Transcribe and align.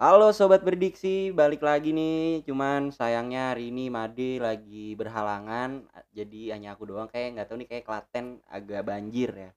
Halo 0.00 0.32
sobat 0.32 0.64
berdiksi, 0.64 1.36
balik 1.36 1.60
lagi 1.60 1.92
nih. 1.92 2.40
Cuman 2.48 2.88
sayangnya 2.96 3.52
hari 3.52 3.68
ini 3.68 3.92
Made 3.92 4.40
lagi 4.40 4.96
berhalangan, 4.96 5.84
jadi 6.16 6.56
hanya 6.56 6.72
aku 6.72 6.88
doang. 6.88 7.04
Kayak 7.12 7.36
nggak 7.36 7.46
tahu 7.52 7.60
nih 7.60 7.68
kayak 7.68 7.84
Klaten 7.84 8.40
agak 8.48 8.88
banjir 8.88 9.36
ya. 9.36 9.50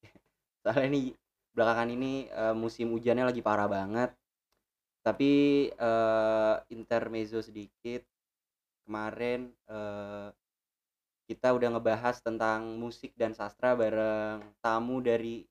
Soalnya 0.64 0.88
nih 0.96 1.06
belakangan 1.52 1.92
ini 1.92 2.32
eh, 2.32 2.56
musim 2.56 2.88
hujannya 2.96 3.28
lagi 3.28 3.44
parah 3.44 3.68
banget. 3.68 4.16
Tapi 5.04 5.32
eh, 5.76 6.56
intermezzo 6.72 7.44
sedikit 7.44 8.00
kemarin 8.88 9.52
eh, 9.68 10.32
kita 11.28 11.52
udah 11.52 11.68
ngebahas 11.76 12.16
tentang 12.24 12.80
musik 12.80 13.12
dan 13.12 13.36
sastra 13.36 13.76
bareng 13.76 14.40
tamu 14.64 15.04
dari 15.04 15.44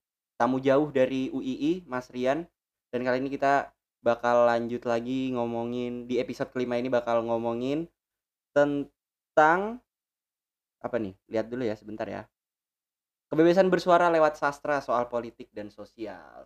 tamu 0.43 0.59
jauh 0.59 0.91
dari 0.91 1.31
UII, 1.31 1.87
Mas 1.87 2.11
Rian. 2.11 2.43
Dan 2.91 3.07
kali 3.07 3.23
ini 3.23 3.31
kita 3.31 3.71
bakal 4.03 4.43
lanjut 4.43 4.83
lagi 4.83 5.31
ngomongin 5.31 6.03
di 6.03 6.19
episode 6.19 6.51
kelima 6.51 6.75
ini 6.75 6.91
bakal 6.91 7.23
ngomongin 7.23 7.87
tentang 8.51 9.79
apa 10.83 10.99
nih? 10.99 11.15
Lihat 11.31 11.47
dulu 11.47 11.63
ya 11.63 11.79
sebentar 11.79 12.03
ya. 12.03 12.27
Kebebasan 13.31 13.71
bersuara 13.71 14.11
lewat 14.11 14.35
sastra 14.35 14.83
soal 14.83 15.07
politik 15.07 15.47
dan 15.55 15.71
sosial. 15.71 16.43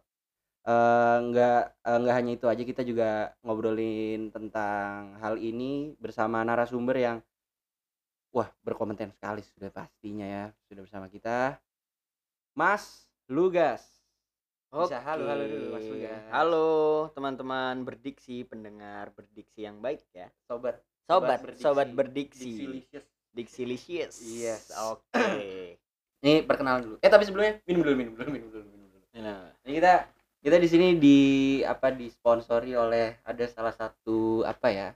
Eh 0.61 1.17
nggak 1.33 1.61
eh, 1.81 1.97
nggak 1.97 2.15
hanya 2.21 2.31
itu 2.37 2.45
aja 2.45 2.61
kita 2.61 2.85
juga 2.85 3.33
ngobrolin 3.41 4.29
tentang 4.29 5.17
hal 5.17 5.41
ini 5.41 5.97
bersama 5.97 6.45
narasumber 6.45 6.95
yang 7.01 7.17
wah 8.29 8.51
berkompeten 8.61 9.09
sekali 9.09 9.41
sudah 9.41 9.73
pastinya 9.73 10.27
ya 10.27 10.45
sudah 10.69 10.81
bersama 10.85 11.07
kita 11.09 11.57
Mas 12.53 13.06
Lugas. 13.27 13.83
Bisa 14.71 15.03
halo 15.03 15.27
halo 15.27 15.43
dulu 15.43 15.65
Mas 15.75 15.83
Lugas. 15.83 16.23
Halo 16.31 16.67
teman-teman 17.11 17.83
berdiksi, 17.83 18.47
pendengar 18.47 19.11
berdiksi 19.11 19.67
yang 19.67 19.83
baik 19.83 19.99
ya. 20.15 20.31
Sobat 20.47 20.79
Sobat, 21.07 21.39
berdiksi. 21.43 21.63
sobat 21.63 21.87
berdiksi. 21.91 22.51
Dixilicious. 22.55 23.05
Dixilicious. 23.35 24.15
Yes. 24.23 24.71
Oke. 24.79 25.75
Ini 26.23 26.47
perkenalan 26.47 26.87
dulu. 26.87 26.95
Eh 27.03 27.11
tapi 27.11 27.27
sebelumnya 27.27 27.59
minum 27.67 27.83
dulu 27.83 27.95
minum 27.99 28.13
dulu 28.15 28.29
minum 28.31 28.47
dulu 28.47 28.63
minum 28.63 28.87
dulu. 28.95 29.05
Nah, 29.19 29.51
Ini 29.67 29.71
kita 29.75 29.93
kita 30.47 30.57
di 30.63 30.67
sini 30.71 30.87
di 30.95 31.17
apa 31.67 31.91
disponsori 31.91 32.79
oleh 32.79 33.19
ada 33.27 33.45
salah 33.51 33.75
satu 33.75 34.47
apa 34.47 34.67
ya 34.71 34.87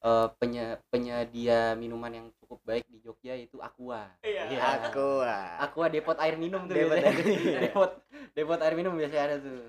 eh, 0.00 0.28
penye- 0.36 0.78
penyedia 0.88 1.72
minuman 1.74 2.08
yang 2.10 2.26
cukup 2.36 2.60
baik 2.62 2.84
di 2.86 3.00
Jogja 3.00 3.34
itu 3.34 3.60
Aqua. 3.60 4.08
Iya. 4.20 4.48
aku 4.88 5.20
ah. 5.20 5.60
Aqua 5.60 5.86
depot 5.86 6.16
air 6.16 6.34
minum 6.34 6.64
tuh 6.64 6.74
Depot 6.74 6.92
biasanya. 6.92 7.10
air 7.10 7.20
minum. 7.20 7.60
depot 7.62 7.90
depot 8.32 8.60
air 8.60 8.74
minum 8.74 8.92
biasanya 8.94 9.22
ada 9.24 9.36
tuh. 9.38 9.62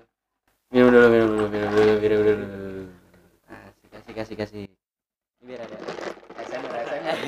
Minum 0.68 0.88
dulu 0.88 1.06
minum 1.08 1.28
dulu 1.28 1.46
minum 1.46 1.68
dulu 1.68 1.92
minum 2.00 2.20
dulu. 2.22 2.84
Kasih 3.44 3.88
kasih 3.92 4.12
kasih 4.14 4.36
kasih. 4.36 4.62
Ini 5.38 5.44
biar 5.44 5.60
ada 5.60 5.76
ASMR 6.32 6.72
ASMR. 6.72 7.18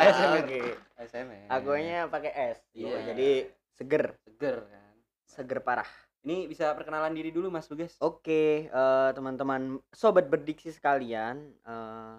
ASMR. 0.00 0.38
Oke. 0.42 0.60
ASMR. 0.96 1.46
Akuanya 1.46 1.98
pakai 2.06 2.32
es. 2.50 2.58
Iya. 2.72 3.12
Jadi 3.12 3.30
seger, 3.74 4.04
seger 4.18 4.56
kan. 4.64 4.94
seger 5.26 5.60
parah. 5.60 5.90
Ini 6.22 6.46
bisa 6.46 6.72
perkenalan 6.72 7.12
diri 7.12 7.30
dulu 7.30 7.46
Mas 7.48 7.68
Lugas. 7.68 7.94
Oke, 8.00 8.66
eh, 8.66 9.10
teman-teman 9.12 9.78
sobat 9.90 10.26
berdiksi 10.26 10.70
sekalian, 10.70 11.38
eh, 11.62 12.14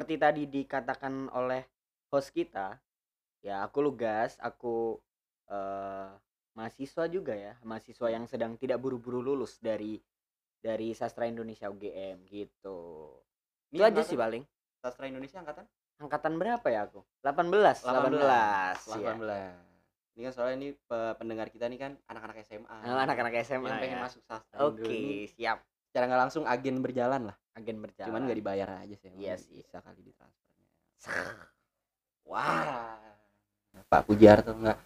seperti 0.00 0.16
tadi 0.16 0.42
dikatakan 0.48 1.28
oleh 1.36 1.60
host 2.08 2.32
kita, 2.32 2.80
ya 3.44 3.60
aku 3.68 3.84
Lugas, 3.84 4.40
aku 4.40 4.96
eh, 5.52 6.08
mahasiswa 6.56 7.04
juga 7.04 7.36
ya, 7.36 7.60
mahasiswa 7.60 8.08
yang 8.08 8.24
sedang 8.24 8.56
tidak 8.56 8.80
buru-buru 8.80 9.20
lulus 9.20 9.60
dari 9.60 10.00
dari 10.56 10.96
sastra 10.96 11.28
Indonesia 11.28 11.68
UGM 11.68 12.24
gitu. 12.32 13.12
Itu 13.68 13.84
aja 13.84 14.00
sih 14.00 14.16
paling. 14.16 14.40
Sastra 14.80 15.04
Indonesia 15.04 15.36
angkatan 15.36 15.68
Angkatan 16.00 16.40
berapa 16.40 16.64
ya 16.72 16.88
aku? 16.88 17.04
18, 17.20 17.84
18. 17.84 18.80
18. 18.88 19.20
ya. 19.20 19.52
Ini 20.16 20.20
kan 20.24 20.32
soalnya 20.32 20.56
ini 20.64 20.68
pe- 20.72 21.14
pendengar 21.20 21.52
kita 21.52 21.68
nih 21.68 21.76
kan 21.76 21.92
anak-anak 22.08 22.40
SMA. 22.40 22.72
Oh, 22.88 22.96
anak-anak 23.04 23.36
SMA 23.44 23.68
yang 23.68 23.84
pengen 23.84 24.00
ya. 24.00 24.04
masuk 24.08 24.24
sastra 24.24 24.64
Oke, 24.64 24.88
ini 24.88 25.28
siap. 25.28 25.60
Secara 25.90 26.06
nggak 26.06 26.22
langsung 26.30 26.46
agen 26.46 26.78
berjalan 26.78 27.34
lah. 27.34 27.36
Agen 27.58 27.82
berjalan. 27.82 28.14
Cuman 28.14 28.22
nggak 28.30 28.38
dibayar 28.38 28.68
aja 28.78 28.94
sih. 28.94 29.10
emang 29.10 29.26
Iya 29.26 29.34
sih. 29.42 29.58
Bisa 29.58 29.82
kali 29.82 30.00
ditransfernya. 30.06 30.68
Wah. 32.30 32.94
Pak 33.90 34.02
Pujarto 34.06 34.54
enggak. 34.54 34.78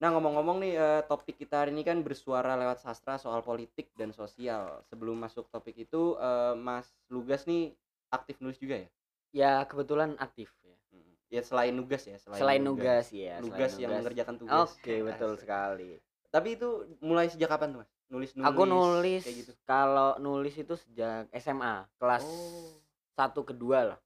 Nah 0.00 0.08
ngomong-ngomong 0.16 0.64
nih 0.64 0.74
eh, 0.80 1.02
topik 1.04 1.36
kita 1.36 1.64
hari 1.64 1.76
ini 1.76 1.84
kan 1.84 2.00
bersuara 2.00 2.56
lewat 2.56 2.80
sastra 2.80 3.20
soal 3.20 3.44
politik 3.44 3.92
dan 4.00 4.16
sosial. 4.16 4.80
Sebelum 4.88 5.20
masuk 5.20 5.44
topik 5.52 5.76
itu 5.76 6.16
eh, 6.16 6.56
Mas 6.56 6.88
Lugas 7.12 7.44
nih 7.44 7.76
aktif 8.08 8.40
nulis 8.40 8.56
juga 8.56 8.80
ya? 8.80 8.88
Ya 9.36 9.52
kebetulan 9.68 10.16
aktif 10.16 10.48
ya. 10.64 10.76
Hmm. 10.88 11.12
Ya 11.28 11.42
selain 11.44 11.76
nugas 11.76 12.08
ya, 12.08 12.16
selain, 12.16 12.40
Selain 12.40 12.62
nugas 12.64 13.12
ya. 13.12 13.44
Nugas 13.44 13.76
yang 13.76 13.92
nugas. 13.92 14.00
mengerjakan 14.00 14.34
tugas. 14.40 14.70
Oke, 14.72 14.94
betul 15.04 15.32
Asik. 15.36 15.40
sekali. 15.44 15.92
Tapi 16.32 16.48
itu 16.56 16.68
mulai 16.98 17.30
sejak 17.30 17.50
kapan 17.50 17.74
tuh, 17.74 17.80
Mas? 17.84 17.90
Nulis-nulis 18.08 18.46
Aku 18.46 18.62
nulis 18.64 19.22
kayak 19.24 19.36
gitu. 19.42 19.52
kalau 19.64 20.14
nulis 20.18 20.54
itu 20.54 20.74
sejak 20.76 21.26
SMA, 21.34 21.88
kelas 21.98 22.22
Oh. 22.22 22.76
satu 23.12 23.42
kedua 23.42 23.94
lah. 23.94 23.98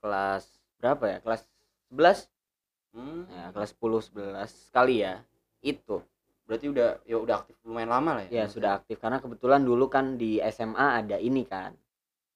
Kelas 0.00 0.44
berapa 0.78 1.04
ya? 1.06 1.18
Kelas 1.20 1.42
11? 1.88 2.28
Hmm. 2.92 3.26
Ya, 3.28 3.50
kelas 3.50 3.70
10 3.74 4.00
11 4.00 4.50
kali 4.70 5.02
ya. 5.02 5.20
Itu. 5.60 6.02
Berarti 6.44 6.68
udah 6.68 7.00
ya 7.02 7.16
udah 7.16 7.36
aktif 7.40 7.56
lumayan 7.64 7.88
lama 7.88 8.20
lah 8.20 8.24
ya. 8.28 8.42
Ya, 8.42 8.44
sudah 8.46 8.76
aktif 8.78 9.00
karena 9.00 9.16
kebetulan 9.18 9.64
dulu 9.64 9.88
kan 9.88 10.14
di 10.14 10.40
SMA 10.44 11.00
ada 11.00 11.16
ini 11.16 11.44
kan. 11.44 11.72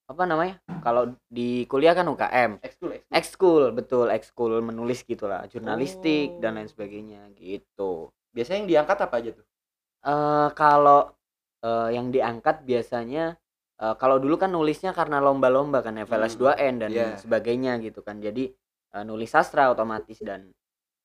Apa 0.09 0.25
namanya? 0.25 0.57
Kalau 0.81 1.13
di 1.29 1.69
kuliah 1.69 1.93
kan 1.93 2.09
UKM. 2.09 2.57
Ekskul, 2.65 2.97
ekskul. 2.97 3.13
Ekskul, 3.13 3.63
betul, 3.71 4.07
ekskul 4.09 4.51
menulis 4.59 5.05
gitulah, 5.05 5.45
jurnalistik 5.45 6.41
dan 6.41 6.53
Oh. 6.53 6.55
lain 6.57 6.65
sebagainya 6.65 7.21
gitu. 7.37 8.09
Biasanya 8.33 8.57
yang 8.59 8.69
diangkat 8.69 8.97
apa 9.05 9.15
aja 9.21 9.29
tuh? 9.37 9.45
Eh 10.05 10.49
kalau 10.55 11.11
eh, 11.63 11.89
yang 11.95 12.11
diangkat 12.13 12.63
biasanya 12.63 13.35
eh, 13.79 13.95
kalau 13.99 14.17
dulu 14.21 14.35
kan 14.39 14.51
nulisnya 14.51 14.91
karena 14.95 15.19
lomba-lomba 15.23 15.83
kan 15.83 15.95
FLS 15.99 16.35
Hmm, 16.39 16.55
2N 16.55 16.75
dan 16.83 16.91
iya. 16.91 17.07
sebagainya 17.19 17.79
gitu 17.83 17.99
kan. 18.05 18.19
Jadi 18.23 18.51
eh, 18.95 19.03
nulis 19.03 19.29
sastra 19.31 19.71
otomatis 19.71 20.19
dan 20.23 20.51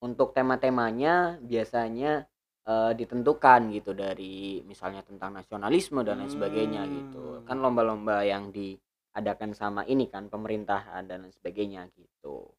untuk 0.03 0.37
tema-temanya 0.37 1.41
biasanya 1.43 2.27
eh, 2.67 2.93
ditentukan 2.95 3.61
gitu 3.75 3.93
dari 3.97 4.63
misalnya 4.67 5.03
tentang 5.03 5.35
nasionalisme 5.35 6.01
dan 6.07 6.23
lain 6.23 6.31
sebagainya 6.31 6.83
gitu. 6.87 7.41
Hmm. 7.43 7.45
Kan 7.49 7.59
lomba-lomba 7.65 8.23
yang 8.27 8.51
diadakan 8.55 9.53
sama 9.57 9.83
ini 9.89 10.07
kan 10.11 10.29
pemerintahan 10.31 11.07
dan 11.09 11.27
lain 11.27 11.35
sebagainya 11.35 11.89
gitu. 11.97 12.51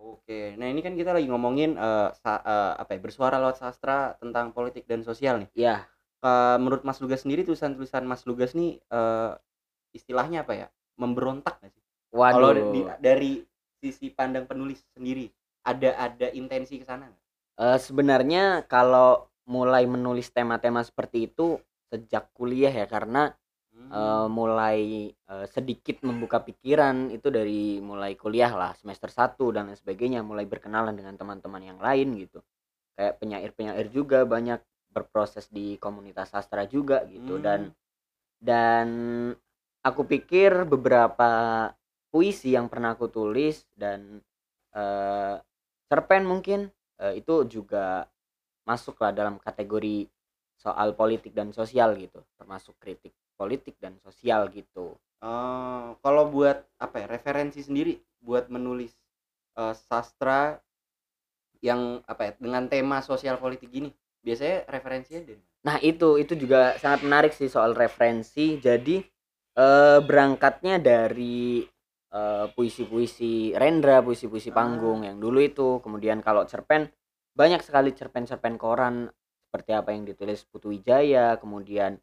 Oke. 0.00 0.56
Nah, 0.56 0.66
ini 0.72 0.80
kan 0.80 0.94
kita 0.96 1.12
lagi 1.12 1.28
ngomongin 1.28 1.76
eh, 1.76 2.08
sa- 2.22 2.42
eh, 2.42 2.72
apa 2.82 2.90
ya? 2.96 3.00
Bersuara 3.04 3.36
lewat 3.42 3.56
sastra 3.60 4.16
tentang 4.22 4.50
politik 4.56 4.84
dan 4.88 5.04
sosial 5.04 5.44
nih. 5.44 5.50
Ya, 5.54 5.88
Eh, 6.24 6.56
menurut 6.62 6.82
Mas 6.88 7.00
Lugas 7.04 7.22
sendiri 7.24 7.42
tulisan-tulisan 7.48 8.04
Mas 8.08 8.24
Lugas 8.28 8.52
nih 8.58 8.80
eh, 8.80 9.32
istilahnya 9.98 10.44
apa 10.46 10.54
ya? 10.56 10.68
Memberontak 11.00 11.60
nggak 11.60 11.72
sih? 11.76 11.84
Kalau 12.32 12.50
waduh. 12.50 12.72
di- 12.72 12.88
dari 13.00 13.32
sisi 13.80 14.08
pandang 14.12 14.46
penulis 14.50 14.80
sendiri 14.96 15.28
ada 15.66 15.90
ada 15.98 16.28
intensi 16.34 16.80
ke 16.80 16.86
sana 16.88 17.08
nggak? 17.10 17.24
Eh, 17.60 17.78
sebenarnya 17.86 18.64
kalau 18.66 19.28
mulai 19.54 19.84
menulis 19.84 20.28
tema-tema 20.36 20.80
seperti 20.86 21.28
itu 21.28 21.58
sejak 21.90 22.30
kuliah 22.38 22.70
ya 22.72 22.86
karena 22.94 23.34
Hmm. 23.80 23.92
eh, 23.96 24.26
mulai 24.28 24.80
eh, 25.10 25.46
sedikit 25.48 26.04
membuka 26.04 26.38
pikiran 26.44 27.08
itu 27.10 27.28
dari 27.32 27.80
mulai 27.80 28.12
kuliah 28.14 28.52
lah 28.52 28.72
semester 28.76 29.08
1 29.08 29.54
dan 29.56 29.72
lain 29.72 29.78
sebagainya 29.78 30.20
mulai 30.20 30.44
berkenalan 30.44 30.94
dengan 30.94 31.16
teman-teman 31.16 31.62
yang 31.64 31.78
lain 31.80 32.12
gitu 32.20 32.44
kayak 32.94 33.16
penyair-penyair 33.22 33.86
juga 33.88 34.28
banyak 34.28 34.60
berproses 34.92 35.48
di 35.48 35.80
komunitas 35.80 36.34
sastra 36.34 36.66
juga 36.68 37.06
gitu 37.08 37.40
Hmm. 37.40 37.44
dan 37.46 37.60
dan 38.40 38.88
aku 39.84 40.02
pikir 40.04 40.68
beberapa 40.68 41.30
puisi 42.12 42.52
yang 42.56 42.68
pernah 42.68 42.94
aku 42.98 43.08
tulis 43.08 43.64
dan 43.74 44.20
eh, 44.76 45.36
cerpen 45.90 46.24
mungkin 46.28 46.68
eh, 47.00 47.18
itu 47.20 47.46
juga 47.48 48.04
masuklah 48.68 49.10
dalam 49.10 49.40
kategori 49.40 50.06
soal 50.60 50.92
politik 50.92 51.32
dan 51.32 51.50
sosial 51.56 51.96
gitu 51.96 52.20
termasuk 52.36 52.76
kritik 52.76 53.14
politik 53.40 53.80
dan 53.80 53.96
sosial 54.04 54.52
gitu. 54.52 55.00
Eh, 55.24 55.86
kalau 56.04 56.28
buat 56.28 56.60
apa 56.76 57.00
ya 57.00 57.06
referensi 57.08 57.64
sendiri 57.64 57.96
buat 58.20 58.52
menulis 58.52 58.92
eh, 59.56 59.74
sastra 59.88 60.60
yang 61.64 62.04
apa 62.04 62.20
ya 62.28 62.32
dengan 62.36 62.68
tema 62.68 63.00
sosial 63.04 63.36
politik 63.36 63.68
gini 63.68 63.92
biasanya 64.24 64.64
referensinya 64.68 65.28
dari 65.28 65.44
nah 65.60 65.76
itu 65.84 66.16
itu 66.16 66.32
juga 66.40 66.72
sangat 66.80 67.04
menarik 67.04 67.32
sih 67.36 67.48
soal 67.48 67.72
referensi. 67.76 68.60
Jadi 68.60 69.00
eh, 69.56 69.98
berangkatnya 70.00 70.80
dari 70.80 71.64
eh, 72.12 72.46
puisi-puisi 72.52 73.56
Rendra 73.56 74.00
puisi-puisi 74.04 74.52
Ah. 74.52 74.56
panggung 74.60 75.04
yang 75.04 75.20
dulu 75.20 75.40
itu. 75.40 75.68
Kemudian 75.84 76.24
kalau 76.24 76.44
cerpen 76.48 76.88
banyak 77.36 77.60
sekali 77.64 77.92
cerpen-cerpen 77.92 78.56
koran 78.60 79.08
seperti 79.50 79.70
apa 79.74 79.90
yang 79.90 80.06
ditulis 80.06 80.46
Putu 80.46 80.70
Wijaya 80.70 81.34
kemudian 81.42 81.98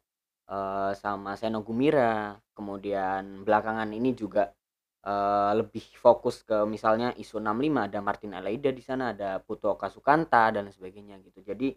eee, 0.52 0.90
sama 1.02 1.32
Seno 1.40 1.60
Gumira, 1.66 2.36
kemudian 2.56 3.44
belakangan 3.46 3.90
ini 3.98 4.10
juga, 4.16 4.44
eee, 5.06 5.50
lebih 5.60 5.84
fokus 6.04 6.36
ke 6.48 6.56
misalnya 6.74 7.08
isu 7.22 7.36
65 7.42 7.80
ada 7.88 8.00
Martin 8.08 8.32
Alaida 8.38 8.70
di 8.78 8.82
sana, 8.88 9.04
ada 9.14 9.30
Putu 9.46 9.66
Oka 9.74 9.88
Sukanta 9.92 10.50
dan 10.54 10.66
sebagainya 10.74 11.16
gitu. 11.26 11.40
Jadi 11.44 11.68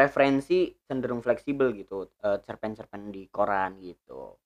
referensi 0.00 0.72
cenderung 0.88 1.20
fleksibel 1.26 1.68
gitu, 1.80 1.98
eee, 2.24 2.38
cerpen-cerpen 2.46 3.02
di 3.14 3.22
koran 3.32 3.78
gitu. 3.82 4.36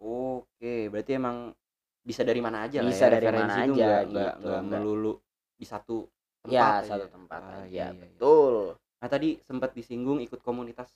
Oke, 0.00 0.88
berarti 0.92 1.12
emang 1.20 1.52
bisa 2.00 2.22
dari 2.24 2.40
mana 2.40 2.64
aja 2.66 2.80
lah 2.86 2.94
Bisa 2.94 3.04
ya, 3.04 3.08
dari 3.14 3.28
referensi 3.28 3.38
mana 3.38 3.54
itu 3.62 3.70
aja 3.70 3.84
nggak 3.84 4.00
nggak 4.10 4.32
gitu, 4.32 4.46
nggak 4.46 4.60
nggak 4.68 4.84
melulu 4.86 5.12
di 5.60 5.66
satu 5.72 5.96
tempat 6.42 6.56
Ya, 6.56 6.80
aja. 6.88 7.04
satu 7.04 7.06
tempat 7.14 7.42
Ah, 7.44 7.62
aja, 7.62 7.84
iya, 7.84 7.92
iya, 7.94 8.04
iya. 8.16 8.24
betul. 8.24 8.76
Nah, 9.00 9.08
tadi 9.14 9.28
sempat 9.48 9.70
disinggung 9.76 10.18
ikut 10.24 10.40
komunitas 10.44 10.92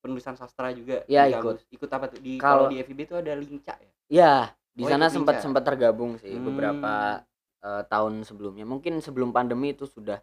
penulisan 0.00 0.34
sastra 0.36 0.72
juga 0.72 1.04
Ya, 1.06 1.28
ikut. 1.28 1.56
Ikut 1.70 1.90
apa 1.92 2.10
tuh? 2.10 2.18
Di 2.20 2.40
kalau 2.40 2.66
di 2.72 2.80
FIB 2.80 3.00
itu 3.06 3.14
ada 3.16 3.32
Linca 3.36 3.74
ya? 3.76 3.90
Ya, 4.10 4.34
di 4.74 4.82
Oh, 4.82 4.90
sana 4.90 5.06
sempat 5.12 5.38
Linca. 5.38 5.44
sempat 5.46 5.62
tergabung 5.68 6.18
sih 6.18 6.34
beberapa, 6.40 7.22
Hmm. 7.22 7.64
eee, 7.64 7.82
tahun 7.86 8.12
sebelumnya. 8.26 8.64
Mungkin 8.66 8.98
sebelum 8.98 9.30
pandemi 9.30 9.72
itu 9.76 9.86
sudah 9.86 10.18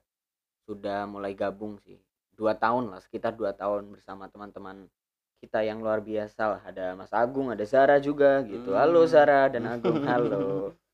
sudah 0.67 1.07
mulai 1.07 1.31
gabung 1.31 1.79
sih. 1.85 1.95
2 2.37 2.53
tahun 2.53 2.91
lah, 2.93 2.99
sekitar 3.01 3.33
2 3.33 3.49
tahun 3.55 3.89
bersama 3.89 4.29
teman-teman 4.29 4.85
kita 5.41 5.63
yang 5.65 5.79
luar 5.81 6.01
biasa 6.03 6.41
lah. 6.57 6.61
Ada 6.67 6.85
Mas 6.99 7.13
Agung, 7.15 7.49
ada 7.49 7.63
Zara 7.65 7.97
juga 8.01 8.43
gitu. 8.45 8.75
Halo 8.77 9.05
Hmm. 9.05 9.11
Zara 9.11 9.47
dan 9.49 9.63
Agung, 9.69 10.01
halo. 10.05 10.73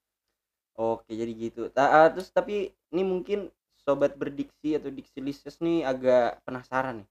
Oke, 0.77 1.13
jadi 1.13 1.31
gitu. 1.37 1.69
Ta 1.69 2.05
ah, 2.05 2.07
terus 2.09 2.29
tapi 2.33 2.73
ini 2.93 3.03
mungkin 3.05 3.49
sobat 3.83 4.15
berdiksi 4.17 4.73
atau 4.79 4.89
diksilisius 4.89 5.59
nih 5.61 5.85
agak 5.85 6.41
penasaran 6.47 7.03
nih. 7.03 7.09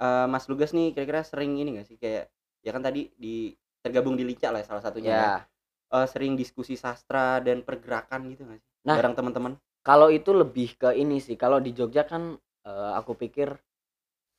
Eee, 0.00 0.26
Mas 0.32 0.46
Lugas 0.48 0.72
nih 0.76 0.92
kira-kira 0.96 1.20
sering 1.26 1.56
ini 1.60 1.76
nggak 1.76 1.86
sih 1.88 1.96
kayak 2.00 2.30
ya 2.64 2.70
kan 2.72 2.82
tadi 2.84 3.10
di 3.18 3.52
tergabung 3.82 4.14
di 4.16 4.24
Linca 4.24 4.48
lah 4.54 4.62
salah 4.64 4.80
satunya 4.84 5.12
ya. 5.12 5.28
Ya, 5.28 5.46
Eee, 5.92 6.06
sering 6.08 6.34
diskusi 6.38 6.74
sastra 6.78 7.40
dan 7.44 7.60
pergerakan 7.66 8.30
gitu 8.32 8.48
nggak 8.48 8.60
sih? 8.62 8.70
Nah. 8.86 8.98
Bareng 8.98 9.14
teman-teman? 9.18 9.54
kalau 9.82 10.08
itu 10.14 10.30
lebih 10.30 10.78
ke 10.78 10.94
ini 10.94 11.18
sih, 11.18 11.34
kalau 11.34 11.58
di 11.58 11.74
Jogja 11.74 12.06
kan, 12.06 12.38
eee, 12.66 12.90
aku 12.98 13.12
pikir 13.18 13.50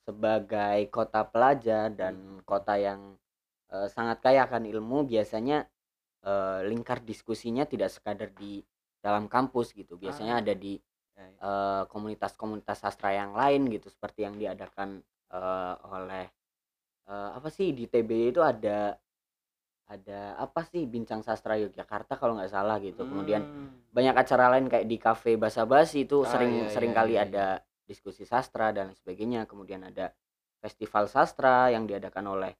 sebagai 0.06 0.88
kota 0.92 1.24
pelajar 1.28 1.92
dan 1.92 2.40
kota 2.44 2.76
yang, 2.80 3.16
eee, 3.72 3.88
sangat 3.92 4.20
kaya 4.24 4.44
akan 4.48 4.64
ilmu 4.68 5.04
biasanya, 5.08 5.68
eee, 6.26 6.58
lingkar 6.70 7.00
diskusinya 7.04 7.64
tidak 7.68 7.90
sekadar 7.94 8.30
di 8.34 8.62
dalam 9.04 9.28
kampus 9.30 9.72
gitu. 9.76 9.96
Biasanya 10.00 10.40
Ah. 10.40 10.42
ada 10.44 10.54
di, 10.56 10.80
Ya, 11.16 11.24
ya. 11.30 11.40
eee, 11.44 11.82
komunitas-komunitas 11.92 12.78
sastra 12.84 13.10
yang 13.16 13.32
lain 13.36 13.68
gitu 13.72 13.88
seperti 13.92 14.26
yang 14.26 14.36
diadakan, 14.40 15.02
eee, 15.32 15.72
oleh, 15.88 16.26
eee, 17.08 17.28
apa 17.38 17.48
sih 17.52 17.72
di 17.72 17.84
TBY 17.88 18.34
itu 18.34 18.40
ada 18.44 18.98
ada 19.84 20.34
apa 20.40 20.64
sih 20.64 20.88
Bincang 20.88 21.20
Sastra 21.20 21.60
Yogyakarta 21.60 22.16
kalau 22.16 22.40
nggak 22.40 22.52
salah 22.52 22.80
gitu. 22.80 23.04
Kemudian 23.04 23.44
Hmm. 23.44 23.68
banyak 23.92 24.16
acara 24.16 24.48
lain 24.56 24.66
kayak 24.66 24.88
di 24.88 24.96
kafe 24.96 25.36
basa-basi 25.36 26.08
itu 26.08 26.24
Ah, 26.24 26.32
sering 26.32 26.52
iya, 26.64 26.72
sering 26.72 26.92
iya, 26.92 26.98
kali 26.98 27.14
iya, 27.14 27.20
iya. 27.20 27.28
ada 27.28 27.46
diskusi 27.84 28.24
sastra 28.24 28.72
dan 28.72 28.90
lain 28.90 28.96
sebagainya. 28.96 29.44
Kemudian 29.44 29.84
ada 29.84 30.08
festival 30.64 31.04
sastra 31.06 31.68
yang 31.68 31.84
diadakan 31.84 32.24
oleh 32.32 32.52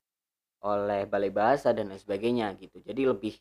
oleh 0.64 1.08
Balai 1.08 1.32
Bahasa 1.32 1.72
dan 1.72 1.88
lain 1.92 2.00
sebagainya 2.00 2.52
gitu. 2.60 2.80
Jadi 2.84 3.02
lebih 3.08 3.34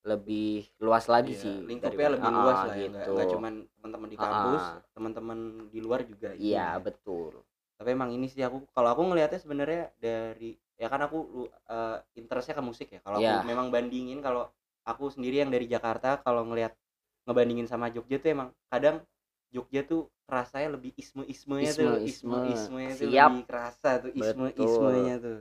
lebih 0.00 0.66
luas 0.82 1.06
lagi 1.06 1.36
Iya, 1.36 1.42
sih 1.44 1.54
lingkupnya 1.68 2.08
daripada- 2.10 2.14
lebih 2.18 2.30
luas 2.34 2.58
ah, 2.58 2.66
lah 2.66 2.74
ya, 2.74 2.74
nggak 2.74 2.90
gitu. 2.90 3.12
nggak 3.14 3.28
cuman 3.36 3.54
teman-teman 3.78 4.08
di 4.10 4.18
kampus, 4.18 4.62
ah. 4.64 4.78
teman-teman 4.96 5.38
di 5.70 5.78
luar 5.80 6.00
juga 6.02 6.28
Iya, 6.34 6.66
ya. 6.66 6.82
betul. 6.82 7.32
Tapi 7.80 7.96
emang 7.96 8.12
ini 8.12 8.28
sih 8.28 8.44
aku 8.44 8.68
kalau 8.76 8.92
aku 8.92 9.08
ngelihatnya 9.08 9.40
sebenarnya 9.40 9.88
dari 9.96 10.52
ya 10.76 10.92
kan 10.92 11.00
aku 11.00 11.48
eee, 11.48 11.96
interest-nya 12.20 12.60
ke 12.60 12.64
musik 12.64 12.92
ya. 12.92 13.00
Kalau 13.00 13.24
Iya. 13.24 13.40
aku 13.40 13.48
memang 13.48 13.72
bandingin 13.72 14.20
kalau 14.20 14.52
aku 14.84 15.08
sendiri 15.08 15.40
yang 15.40 15.48
dari 15.48 15.64
Jakarta 15.64 16.20
kalau 16.20 16.44
ngelihat 16.44 16.76
ngebandingin 17.24 17.64
sama 17.64 17.88
Jogja 17.88 18.20
tuh 18.20 18.30
emang 18.36 18.48
kadang 18.68 19.00
Jogja 19.48 19.80
tuh 19.88 20.12
rasanya 20.28 20.76
lebih 20.76 20.92
isme-ismenya 21.00 21.72
tuh, 21.72 22.04
Isme-isme. 22.04 22.36
isme-ismenya 22.36 22.92
tuh 23.00 23.08
lebih 23.16 23.44
kerasa 23.48 23.90
tuh 24.04 24.12
Betul. 24.12 24.28
isme-ismenya 24.52 25.14
tuh. 25.24 25.38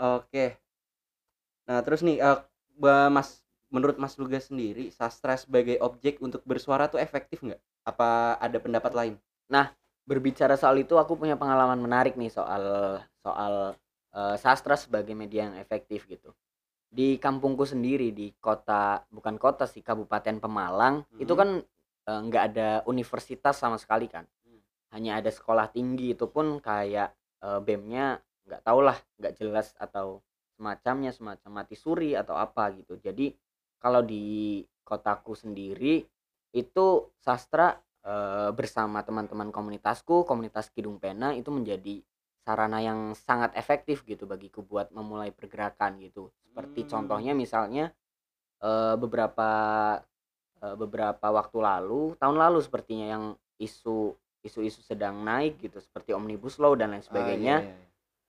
Oke. 0.00 0.46
Nah, 1.68 1.80
terus 1.84 2.00
nih 2.00 2.16
ba 2.80 3.12
Mas 3.12 3.44
menurut 3.68 4.00
Mas 4.00 4.16
Lugas 4.16 4.48
sendiri 4.48 4.88
sastra 4.88 5.36
sebagai 5.36 5.76
objek 5.84 6.16
untuk 6.24 6.40
bersuara 6.48 6.88
tuh 6.88 6.96
efektif 6.96 7.44
nggak? 7.44 7.60
Apa 7.84 8.40
ada 8.40 8.56
pendapat 8.56 8.92
lain? 8.96 9.14
Berbicara 10.06 10.54
soal 10.54 10.78
itu 10.86 10.94
aku 10.94 11.18
punya 11.18 11.34
pengalaman 11.34 11.82
menarik 11.82 12.14
nih 12.14 12.30
soal 12.30 12.62
soal, 13.26 13.74
eee, 14.14 14.34
sastra 14.38 14.78
sebagai 14.78 15.18
media 15.18 15.50
yang 15.50 15.58
efektif 15.58 16.06
gitu. 16.06 16.30
Di 16.86 17.18
kampungku 17.18 17.66
sendiri 17.66 18.14
di 18.14 18.30
kota 18.38 19.02
bukan 19.10 19.34
kota 19.40 19.66
sih, 19.66 19.82
Kabupaten 19.82 20.38
Pemalang, 20.38 21.02
itu 21.18 21.34
Mhm. 21.34 21.40
kan, 21.40 21.50
eee, 22.06 22.20
nggak 22.30 22.44
ada 22.54 22.68
universitas 22.86 23.58
sama 23.58 23.78
sekali 23.82 24.06
kan. 24.06 24.26
Hmm. 24.46 24.62
Hanya 24.94 25.18
ada 25.18 25.30
sekolah 25.34 25.70
tinggi, 25.74 26.14
itu 26.14 26.30
pun 26.30 26.62
kayak, 26.62 27.10
eee, 27.42 27.58
BEM-nya 27.66 28.22
nggak 28.46 28.62
tahulah, 28.62 28.98
nggak 29.18 29.34
jelas 29.42 29.74
atau 29.78 30.22
semacamnya, 30.54 31.10
semacam 31.10 31.50
mati 31.64 31.74
suri 31.74 32.14
atau 32.14 32.38
apa 32.38 32.70
gitu. 32.78 32.94
Jadi 33.02 33.34
kalau 33.82 34.06
di 34.06 34.62
kotaku 34.86 35.34
sendiri 35.34 36.06
itu 36.54 36.86
sastra, 37.18 37.74
eee, 38.06 38.48
bersama 38.58 39.02
teman-teman 39.06 39.50
komunitasku, 39.56 40.24
komunitas 40.30 40.70
Kidung 40.74 40.98
Pena 41.02 41.34
itu 41.34 41.50
menjadi 41.50 42.00
sarana 42.46 42.78
yang 42.80 43.12
sangat 43.18 43.52
efektif 43.58 44.06
gitu 44.06 44.24
bagiku 44.30 44.62
buat 44.62 44.88
memulai 44.94 45.30
pergerakan 45.34 45.98
gitu. 46.06 46.30
Seperti 46.46 46.86
Hmm. 46.86 46.90
contohnya 46.92 47.32
misalnya, 47.36 47.90
eee, 48.62 48.94
beberapa 49.02 49.48
eee, 50.62 50.74
beberapa 50.78 51.26
waktu 51.32 51.58
lalu, 51.60 52.02
tahun 52.20 52.36
lalu 52.40 52.58
sepertinya 52.64 53.06
yang 53.14 53.24
isu 53.60 54.12
isu-isu 54.46 54.78
sedang 54.84 55.26
naik 55.26 55.58
gitu 55.58 55.82
seperti 55.82 56.14
Omnibus 56.14 56.62
Law 56.62 56.78
dan 56.78 56.94
lain 56.94 57.02
Ah, 57.02 57.04
sebagainya. 57.08 57.66
iya, 57.66 57.74
iya. 57.74 57.86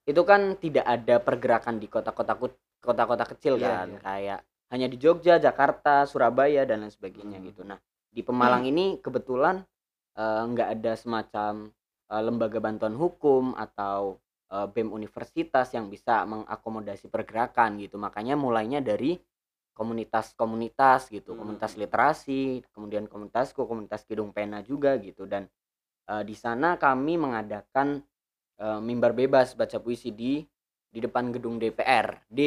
Itu 0.07 0.21
kan 0.25 0.57
tidak 0.57 0.85
ada 0.87 1.15
pergerakan 1.21 1.77
di 1.81 1.87
kota-kota 1.91 2.33
kota-kota 2.81 3.25
kecil 3.35 3.59
Iya, 3.59 3.67
kan, 3.69 3.87
iya. 3.93 3.99
kayak 4.01 4.39
hanya 4.73 4.87
di 4.89 4.97
Jogja, 4.99 5.37
Jakarta, 5.39 6.03
Surabaya 6.09 6.63
dan 6.67 6.83
lain 6.85 6.93
sebagainya 6.93 7.37
Hmm. 7.37 7.47
gitu. 7.47 7.61
Nah, 7.67 7.79
di 8.17 8.23
Pemalang 8.25 8.65
ini 8.65 8.97
kebetulan, 9.05 9.61
eee, 10.17 10.41
nggak 10.51 10.69
ada 10.81 10.93
semacam, 10.97 11.53
eee, 12.09 12.21
lembaga 12.25 12.57
bantuan 12.57 12.97
hukum 12.97 13.53
atau, 13.53 14.17
eee, 14.49 14.67
BEM 14.73 14.89
universitas 14.89 15.69
yang 15.77 15.87
bisa 15.93 16.25
mengakomodasi 16.25 17.07
pergerakan 17.13 17.77
gitu. 17.83 18.01
Makanya 18.01 18.33
mulainya 18.39 18.81
dari 18.81 19.21
komunitas-komunitas 19.77 21.13
gitu, 21.13 21.37
komunitas 21.37 21.77
Hmm. 21.77 21.81
literasi, 21.81 22.65
kemudian 22.73 23.05
komunitasku, 23.05 23.69
komunitas 23.69 24.03
Kidung 24.09 24.33
Pena 24.33 24.65
juga 24.65 24.97
gitu 24.97 25.29
dan, 25.29 25.45
eee, 26.09 26.23
di 26.27 26.35
sana 26.37 26.77
kami 26.81 27.17
mengadakan, 27.21 28.01
eee, 28.61 28.79
mimbar 28.85 29.13
bebas 29.17 29.57
baca 29.57 29.77
puisi 29.81 30.13
di 30.13 30.45
di 30.93 30.99
depan 31.03 31.33
gedung 31.35 31.57
DPRD 31.61 32.39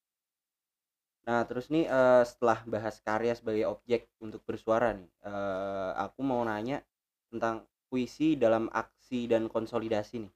Nah, 1.28 1.44
terus 1.44 1.68
nih, 1.68 1.86
eee, 1.92 2.24
setelah 2.24 2.64
bahas 2.64 2.96
karya 3.04 3.34
sebagai 3.36 3.68
objek 3.68 4.08
untuk 4.24 4.42
bersuara 4.48 4.96
nih, 4.96 5.10
eee, 5.28 5.90
aku 6.00 6.20
mau 6.24 6.40
nanya 6.48 6.80
tentang 7.28 7.68
puisi 7.92 8.40
dalam 8.40 8.72
aksi 8.72 9.28
dan 9.28 9.52
konsolidasi 9.52 10.24
nih. 10.28 10.34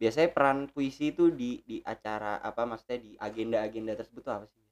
Biasanya 0.00 0.30
peran 0.36 0.58
puisi 0.72 1.12
itu 1.14 1.30
di 1.32 1.62
di 1.66 1.78
acara 1.84 2.40
apa, 2.42 2.64
maksudnya 2.68 2.98
di 3.00 3.12
agenda-agenda 3.18 3.94
tersebut 3.98 4.22
tuh 4.26 4.34
apa 4.36 4.46
sih? 4.50 4.62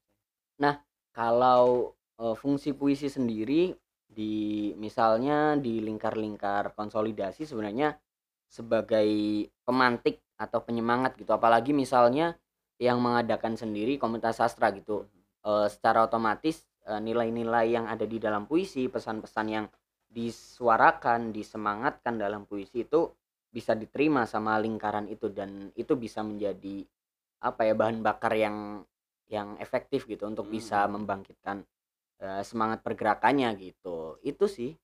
Nah, 0.62 0.80
kalau, 1.14 1.95
eee, 2.21 2.35
fungsi 2.38 2.71
puisi 2.76 3.09
sendiri 3.12 3.75
di 4.08 4.72
misalnya 4.78 5.58
di 5.58 5.82
lingkar-lingkar 5.84 6.72
konsolidasi 6.78 7.44
sebenarnya 7.44 7.98
sebagai 8.48 9.08
pemantik 9.66 10.22
atau 10.38 10.62
penyemangat 10.62 11.18
gitu, 11.18 11.32
apalagi 11.34 11.72
misalnya 11.75 12.36
yang 12.78 13.00
mengadakan 13.02 13.56
sendiri 13.56 13.96
komunitas 13.96 14.38
sastra 14.40 14.70
gitu, 14.72 15.08
eee, 15.44 15.66
secara 15.72 16.04
otomatis, 16.06 16.64
eee, 16.86 17.00
nilai-nilai 17.02 17.66
yang 17.72 17.86
ada 17.88 18.04
di 18.06 18.20
dalam 18.20 18.44
puisi, 18.46 18.86
pesan-pesan 18.88 19.46
yang 19.48 19.66
disuarakan, 20.06 21.32
disemangatkan 21.34 22.16
dalam 22.20 22.44
puisi 22.48 22.84
itu 22.86 23.10
bisa 23.50 23.72
diterima 23.75 24.25
sama 24.28 24.56
lingkaran 24.60 25.08
itu. 25.10 25.28
Dan 25.32 25.72
itu 25.75 25.96
bisa 25.98 26.20
menjadi 26.22 26.84
apa 27.42 27.62
ya, 27.68 27.75
bahan 27.76 28.00
bakar 28.04 28.32
yang 28.36 28.84
yang 29.28 29.58
efektif 29.58 30.06
gitu 30.06 30.25
untuk 30.30 30.46
bisa 30.46 30.86
Mhm. 30.86 30.92
membangkitkan, 31.00 31.56
eee, 32.23 32.42
semangat 32.46 32.80
pergerakannya 32.87 33.49
gitu. 33.61 34.18
Itu 34.25 34.46
sih 34.50 34.76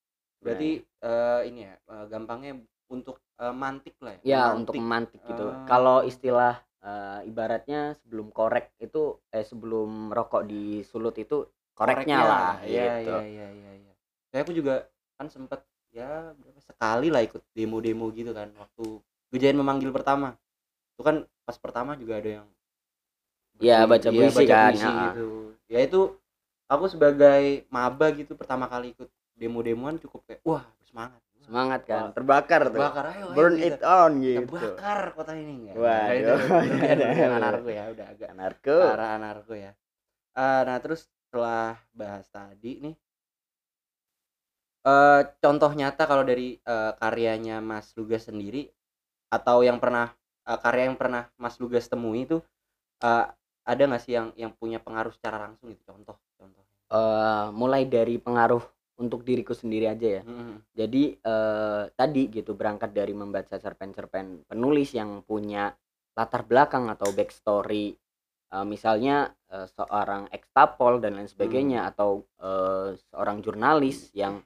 Berarti, 0.42 0.70
sebenarnya. 0.78 0.84
eee, 1.06 1.40
ini 1.48 1.60
ya, 1.70 1.74
eee, 1.90 2.04
gampangnya 2.12 2.52
untuk, 2.90 3.16
eee, 3.38 3.54
mantik 3.54 3.94
lah 4.04 4.14
ya, 4.18 4.22
Ya, 4.22 4.42
untuk 4.54 4.74
memantik. 4.74 4.78
memantik 4.78 5.20
gitu. 5.26 5.58
Kalau 5.66 5.98
Oh. 5.98 6.06
istilah, 6.06 6.62
eee, 6.82 7.18
ibaratnya 7.30 7.94
sebelum 7.98 8.30
korek 8.30 8.70
itu 8.78 9.18
eh, 9.34 9.44
sebelum 9.46 10.10
rokok 10.14 10.42
disulut 10.50 11.14
itu 11.18 11.46
koreknya 11.78 12.20
lah 12.30 12.50
Iya 12.66 12.94
gitu. 13.02 13.10
iya 13.10 13.22
iya 13.32 13.46
iya 13.58 13.70
iya. 13.82 13.92
Kayak 14.30 14.42
aku 14.46 14.52
juga 14.58 14.74
kan 15.18 15.26
sempet 15.34 15.60
ya 15.92 16.32
berapa 16.38 16.60
sekali 16.62 17.08
lah 17.12 17.22
ikut 17.28 17.42
demo-demo 17.56 18.06
gitu 18.16 18.32
kan 18.32 18.48
waktu 18.56 18.84
Gejayan 19.32 19.56
memanggil 19.60 19.90
pertama. 19.96 20.36
Itu 20.96 21.02
kan 21.08 21.16
pas 21.46 21.56
pertama 21.64 21.92
juga 21.96 22.20
ada 22.20 22.30
yang 22.44 22.48
Iya, 23.60 23.76
baca 23.90 24.10
iya, 24.12 24.26
puisi 24.32 24.42
kan, 24.52 24.72
puisi 24.72 24.84
ya. 24.84 24.94
gitu. 25.08 25.54
Ya 25.72 25.78
itu 25.86 26.00
aku 26.72 26.84
sebagai 26.88 27.42
maba 27.68 28.06
gitu 28.16 28.32
pertama 28.40 28.66
kali 28.72 28.96
ikut 28.96 29.08
demo-demoan 29.36 29.96
cukup 30.02 30.20
kayak 30.28 30.40
wah 30.44 30.64
semangat. 30.88 31.20
Semangat 31.42 31.80
kan, 31.90 32.02
Wah, 32.06 32.14
terbakar 32.14 32.60
tuh. 32.70 32.78
Terbakar 32.78 33.04
ayo, 33.12 33.26
ayo 33.26 33.34
Burn 33.34 33.54
kita. 33.58 33.66
it 33.66 33.82
on 33.82 34.12
Kita 34.22 34.40
gitu. 34.46 34.54
bakar 34.54 34.98
kota 35.18 35.32
ini 35.34 35.52
enggak. 35.58 35.74
Waduh. 35.74 36.38
Nah, 36.38 36.92
itu 36.94 37.24
anarko 37.26 37.68
ya 37.70 37.84
udah 37.90 38.06
agak 38.14 38.28
Anarko. 38.30 38.76
arah 38.78 39.08
anarko 39.18 39.52
ya. 39.58 39.70
Eh, 40.38 40.60
nah 40.68 40.78
terus 40.78 41.00
setelah 41.28 41.74
bahas 41.92 42.26
tadi 42.30 42.72
nih 42.84 42.94
eh 44.82 45.20
contoh 45.42 45.70
nyata 45.80 46.02
kalau 46.10 46.24
dari 46.26 46.58
eh, 46.58 46.92
karyanya 46.98 47.62
Mas 47.62 47.94
Lugas 47.98 48.26
sendiri 48.26 48.66
atau 49.30 49.62
yang 49.62 49.78
pernah 49.82 50.10
eh, 50.50 50.58
karya 50.64 50.90
yang 50.90 50.98
pernah 50.98 51.22
Mas 51.38 51.56
Lugas 51.62 51.86
temui 51.90 52.26
itu 52.26 52.38
eh, 53.06 53.26
ada 53.72 53.82
nggak 53.88 54.02
sih 54.02 54.12
yang 54.18 54.28
yang 54.34 54.50
punya 54.58 54.78
pengaruh 54.82 55.14
secara 55.14 55.38
langsung 55.46 55.70
gitu 55.70 55.82
contoh 55.86 56.16
Eh, 56.92 57.46
mulai 57.56 57.88
dari 57.88 58.20
pengaruh 58.20 58.60
untuk 59.00 59.24
diriku 59.24 59.56
sendiri 59.56 59.88
aja 59.88 60.20
ya. 60.20 60.22
Mm-mm. 60.28 60.60
Jadi 60.76 61.16
eh, 61.16 61.84
tadi 61.96 62.22
gitu 62.28 62.52
berangkat 62.52 62.92
dari 62.92 63.16
membaca 63.16 63.56
cerpen-cerpen 63.56 64.44
penulis 64.44 64.92
yang 64.92 65.24
punya 65.24 65.72
latar 66.12 66.44
belakang 66.44 66.92
atau 66.92 67.08
backstory, 67.16 67.96
eh, 68.52 68.66
misalnya 68.68 69.32
eh, 69.48 69.64
seorang 69.72 70.28
ekstapol 70.36 71.00
dan 71.00 71.16
lain 71.16 71.32
sebagainya 71.32 71.88
atau 71.88 72.28
eh, 72.36 73.00
seorang 73.08 73.40
jurnalis 73.40 74.12
yang 74.12 74.44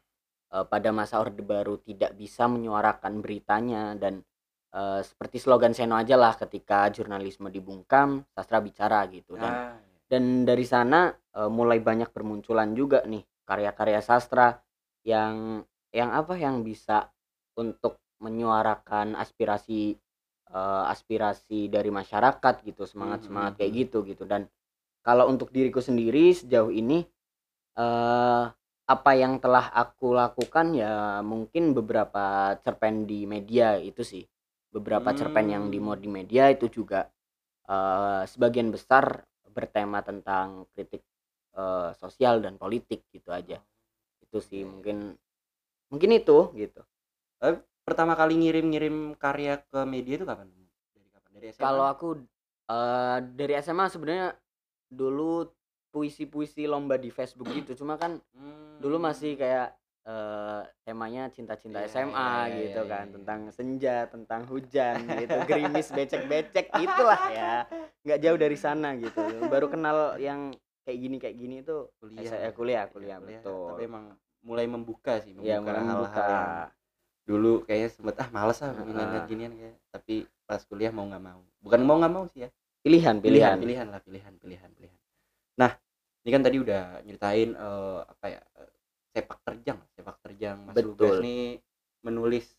eh, 0.54 0.64
pada 0.70 0.94
masa 0.94 1.18
Orde 1.18 1.42
Baru 1.42 1.82
tidak 1.82 2.14
bisa 2.14 2.46
menyuarakan 2.46 3.26
beritanya 3.26 3.98
dan 3.98 4.22
eh, 4.70 5.02
seperti 5.02 5.42
slogan 5.42 5.74
Seno 5.74 5.98
aja 5.98 6.14
lah 6.14 6.38
ketika 6.38 6.94
jurnalisme 6.94 7.50
dibungkam, 7.50 8.22
sastra 8.38 8.62
bicara 8.62 9.02
gitu 9.10 9.34
dan 9.34 9.50
Ah, 9.50 9.85
dan 10.10 10.46
dari 10.48 10.64
sana 10.66 11.10
eh, 11.12 11.50
mulai 11.50 11.78
banyak 11.82 12.10
bermunculan 12.14 12.72
juga 12.78 13.02
nih 13.06 13.22
karya-karya 13.46 14.00
sastra 14.02 14.58
yang 15.06 15.62
yang 15.94 16.10
apa 16.14 16.34
yang 16.38 16.62
bisa 16.66 17.10
untuk 17.58 17.98
menyuarakan 18.22 19.14
aspirasi 19.18 19.96
eh, 20.50 20.84
aspirasi 20.92 21.68
dari 21.72 21.90
masyarakat 21.90 22.54
gitu 22.66 22.82
semangat 22.86 23.26
semangat 23.26 23.58
kayak 23.60 23.72
Mhm. 23.72 23.78
gitu 23.82 23.98
gitu. 24.06 24.24
Dan 24.28 24.46
kalau 25.06 25.30
untuk 25.30 25.50
diriku 25.54 25.80
sendiri 25.82 26.34
sejauh 26.34 26.70
ini 26.74 27.06
eh 27.76 28.44
apa 28.86 29.12
yang 29.18 29.42
telah 29.42 29.66
aku 29.74 30.14
lakukan 30.14 30.70
ya 30.78 31.18
mungkin 31.26 31.74
beberapa 31.74 32.54
cerpen 32.62 33.04
di 33.10 33.26
media 33.26 33.76
itu 33.82 34.02
sih. 34.06 34.24
Beberapa 34.70 35.10
cerpen 35.16 35.50
yang 35.50 35.64
dimuat 35.74 36.00
di 36.04 36.10
media 36.10 36.48
itu 36.54 36.66
juga 36.70 37.10
eh, 37.68 38.22
sebagian 38.28 38.70
besar 38.74 39.22
bertema 39.56 40.04
tentang 40.04 40.68
kritik 40.76 41.00
eh, 41.56 41.90
sosial 41.96 42.44
dan 42.44 42.60
politik 42.60 43.08
gitu 43.08 43.32
aja. 43.32 43.56
Itu 44.20 44.44
sih 44.44 44.68
mungkin 44.68 45.16
mungkin 45.88 46.10
itu 46.12 46.52
gitu. 46.52 46.84
Pertama 47.86 48.12
kali 48.18 48.34
ngirim-ngirim 48.36 49.14
karya 49.16 49.62
ke 49.64 49.80
media 49.88 50.20
itu 50.20 50.26
kapan? 50.28 50.50
Dari 50.92 51.08
kapan? 51.08 51.30
Dari 51.32 51.46
SMA 51.54 51.62
kalau 51.64 51.84
aku 51.88 52.08
eh, 52.68 53.18
dari 53.32 53.54
SMA 53.64 53.86
sebenarnya 53.88 54.28
dulu 54.92 55.48
puisi-puisi 55.88 56.68
lomba 56.68 57.00
di 57.00 57.08
Facebook 57.08 57.48
gitu. 57.56 57.72
Cuma 57.80 57.96
kan 57.96 58.20
Hmm. 58.36 58.76
dulu 58.84 59.00
masih 59.00 59.40
kayak 59.40 59.72
eh, 60.06 60.60
temanya 60.86 61.26
cinta-cinta 61.34 61.82
Iya, 61.82 61.90
SMA 61.90 62.14
iya, 62.14 62.38
iya, 62.46 62.56
gitu 62.62 62.80
iya, 62.86 62.92
kan 62.94 63.04
iya. 63.10 63.14
tentang 63.18 63.40
senja 63.50 63.96
tentang 64.06 64.42
hujan 64.46 64.96
gitu 65.18 65.36
gerimis 65.50 65.88
becek-becek 65.90 66.66
itulah 66.78 67.22
ya. 67.34 67.66
Nggak 68.06 68.18
jauh 68.22 68.38
dari 68.38 68.58
sana 68.58 68.94
gitu. 68.94 69.22
Baru 69.50 69.66
kenal 69.66 70.14
yang 70.22 70.54
kayak 70.86 70.98
gini 71.02 71.16
kayak 71.18 71.36
gini 71.36 71.54
itu 71.66 71.90
kuliah. 71.98 72.30
Saya 72.30 72.48
ya. 72.48 72.50
kuliah 72.54 72.84
Iya, 72.86 72.92
kuliah 72.94 73.18
betul. 73.18 73.66
Tapi 73.74 73.82
emang 73.90 74.04
mulai 74.46 74.66
membuka 74.70 75.18
sih 75.18 75.34
membuka 75.34 75.50
ya 75.50 75.58
mulai 75.58 75.82
hal-hal 75.82 76.22
yang 76.30 76.70
dulu 77.26 77.66
kayaknya 77.66 77.88
sempet 77.90 78.14
ah 78.22 78.28
males 78.30 78.58
ah 78.62 78.70
Heeh. 78.70 78.86
ngeliat 78.86 79.24
ginian 79.26 79.52
kayak. 79.58 79.76
Tapi 79.90 80.14
pas 80.46 80.62
kuliah 80.62 80.94
mau 80.94 81.02
nggak 81.10 81.22
mau. 81.26 81.42
Bukan 81.58 81.80
mau 81.82 81.98
nggak 81.98 82.14
mau 82.14 82.24
sih 82.30 82.46
ya. 82.46 82.50
Pilihan 82.86 83.18
pilihan. 83.18 83.58
Pilihan 83.58 83.58
pilihan 83.58 83.86
lah 83.90 84.00
pilihan 84.06 84.32
pilihan 84.38 84.70
pilihan. 84.70 84.98
Nah 85.58 85.74
ini 86.22 86.30
kan 86.30 86.42
tadi 86.46 86.62
udah 86.62 87.02
nyeritain 87.02 87.50
eh, 87.58 88.00
apa 88.06 88.26
ya 88.30 88.42
sepak 89.16 89.40
terjang. 89.40 89.80
Sepak 89.96 90.20
terjang 90.20 90.60
Mas 90.68 90.76
Betul. 90.76 90.92
Lugas 90.92 91.16
nih 91.24 91.64
menulis 92.04 92.52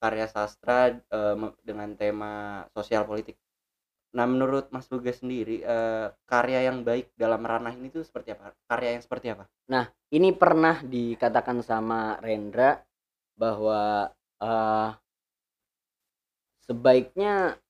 karya 0.00 0.24
sastra 0.24 0.96
me- 1.36 1.56
dengan 1.60 1.92
tema 1.92 2.64
sosial 2.72 3.04
politik. 3.04 3.36
Nah 4.16 4.24
menurut 4.24 4.72
Mas 4.72 4.88
Lugas 4.88 5.20
sendiri 5.20 5.60
eh, 5.60 6.08
karya 6.24 6.72
yang 6.72 6.80
baik 6.80 7.12
dalam 7.20 7.44
ranah 7.44 7.76
ini 7.76 7.92
tuh 7.92 8.00
seperti 8.00 8.32
apa? 8.32 8.56
Karya 8.64 8.96
yang 8.96 9.04
seperti 9.04 9.36
apa? 9.36 9.44
Ini 10.08 10.32
pernah 10.32 10.80
dikatakan 10.80 11.60
sama 11.60 12.16
Rendra 12.24 12.80
bahwa 13.36 14.08
eh, 14.40 14.90
sebaiknya 16.64 17.60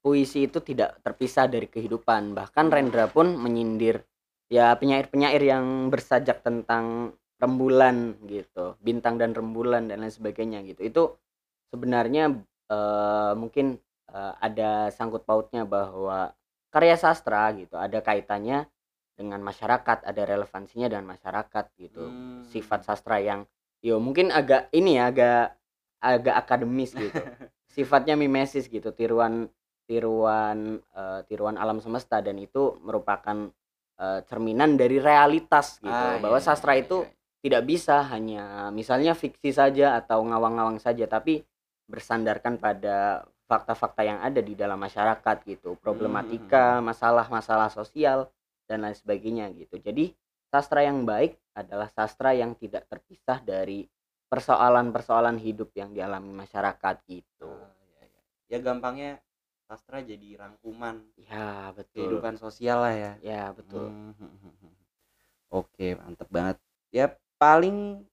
puisi 0.00 0.48
itu 0.48 0.62
tidak 0.64 1.02
terpisah 1.04 1.50
dari 1.50 1.68
kehidupan. 1.68 2.32
Bahkan 2.38 2.66
Rendra 2.72 3.10
pun 3.10 3.36
menyindir 3.36 4.06
ya 4.50 4.74
penyair-penyair 4.74 5.42
yang 5.42 5.92
bersajak 5.92 6.42
tentang 6.42 7.14
rembulan 7.40 8.14
gitu 8.28 8.76
bintang 8.84 9.16
dan 9.16 9.32
rembulan 9.32 9.88
dan 9.88 10.04
lain 10.04 10.12
sebagainya 10.12 10.60
gitu 10.68 10.80
itu 10.84 11.02
sebenarnya 11.72 12.36
eh, 12.70 13.32
mungkin 13.36 13.80
eh, 14.12 14.34
ada 14.40 14.92
sangkut 14.92 15.24
pautnya 15.24 15.64
bahwa 15.64 16.32
karya 16.70 16.94
sastra 17.00 17.50
gitu 17.56 17.74
ada 17.80 17.98
kaitannya 18.04 18.68
dengan 19.16 19.40
masyarakat 19.44 20.06
ada 20.06 20.22
relevansinya 20.24 20.88
dengan 20.88 21.12
masyarakat 21.16 21.64
gitu 21.76 22.04
Hmm. 22.08 22.44
sifat 22.46 22.84
sastra 22.88 23.20
yang 23.20 23.44
yo 23.80 23.96
mungkin 24.00 24.28
agak 24.32 24.68
ini 24.72 24.96
ya 25.00 25.08
agak 25.12 25.56
agak 26.00 26.34
akademis 26.46 26.92
gitu 26.96 27.20
sifatnya 27.76 28.16
mimesis 28.16 28.68
gitu 28.68 28.92
tiruan 28.92 29.48
tiruan 29.88 30.78
eh, 30.94 31.20
tiruan 31.26 31.56
alam 31.58 31.80
semesta 31.82 32.22
dan 32.22 32.38
itu 32.38 32.78
merupakan 32.80 33.50
eh, 34.00 34.20
cerminan 34.28 34.78
dari 34.80 34.96
realitas 35.02 35.76
gitu 35.82 35.90
Ah, 35.90 36.16
bahwa 36.22 36.38
iya, 36.40 36.44
sastra 36.46 36.72
iya, 36.76 36.84
itu 36.86 37.04
iya. 37.04 37.12
Tidak 37.40 37.62
bisa 37.64 38.04
hanya 38.12 38.68
misalnya 38.68 39.16
fiksi 39.16 39.50
saja 39.56 39.96
atau 39.96 40.20
ngawang-ngawang 40.24 40.76
saja 40.76 41.08
tapi 41.08 41.40
bersandarkan 41.88 42.60
pada 42.60 43.24
fakta-fakta 43.50 44.06
yang 44.06 44.22
ada 44.22 44.38
di 44.38 44.54
dalam 44.54 44.78
masyarakat 44.78 45.36
gitu. 45.42 45.74
Problematika 45.82 46.78
masalah-masalah 46.78 47.66
sosial 47.74 48.30
dan 48.70 48.86
lain 48.86 48.94
sebagainya 48.94 49.50
gitu. 49.58 49.82
Jadi 49.82 50.14
sastra 50.46 50.86
yang 50.86 51.02
baik 51.02 51.34
adalah 51.58 51.90
sastra 51.90 52.30
yang 52.30 52.54
tidak 52.54 52.86
terpisah 52.86 53.42
dari 53.42 53.82
persoalan-persoalan 54.30 55.42
hidup 55.42 55.74
yang 55.74 55.90
dialami 55.90 56.30
masyarakat 56.30 56.96
gitu. 57.10 57.50
Ah, 57.50 57.74
iya, 57.90 58.02
iya. 58.06 58.22
ya 58.54 58.58
gampangnya 58.62 59.18
sastra 59.66 59.98
jadi 60.06 60.38
rangkuman 60.38 61.02
ya 61.18 61.74
betul. 61.74 62.06
kehidupan 62.06 62.38
sosial 62.38 62.86
lah 62.86 62.94
ya. 62.94 63.12
Ya 63.18 63.42
betul. 63.50 63.90
Hmm, 63.90 64.14
hmm, 64.14 64.30
hmm, 64.38 64.54
hmm. 64.62 64.74
Oke, 65.50 65.98
mantep 65.98 66.30
banget. 66.30 66.59
Paling 67.40 68.04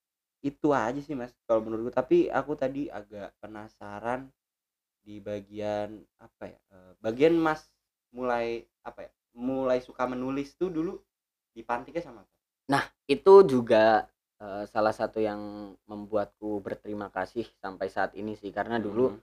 itu 0.50 0.68
aja 0.72 1.00
sih 1.04 1.16
mas 1.20 1.34
kalau 1.48 1.62
menurutku. 1.66 1.92
Tapi 1.92 2.18
aku 2.32 2.56
tadi 2.56 2.88
agak 2.88 3.36
penasaran 3.44 4.32
di 5.06 5.20
bagian 5.20 5.90
apa 6.20 6.44
ya? 6.54 6.60
eh, 6.76 6.94
Bagian 7.04 7.36
mas 7.38 7.68
mulai 8.16 8.64
apa 8.88 9.08
ya? 9.08 9.12
Mulai 9.38 9.80
suka 9.84 10.04
menulis 10.10 10.56
tuh 10.60 10.70
dulu 10.72 10.94
dipantiknya 11.58 12.04
sama 12.04 12.24
apa? 12.24 12.34
itu 13.08 13.34
juga 13.48 14.08
eh, 14.44 14.64
salah 14.68 14.92
satu 14.92 15.20
yang 15.24 15.40
membuatku 15.88 16.60
berterima 16.60 17.08
kasih 17.08 17.48
sampai 17.64 17.88
saat 17.88 18.12
ini 18.20 18.36
sih 18.36 18.52
karena 18.52 18.78
dulu 18.80 19.12
Hmm. 19.16 19.20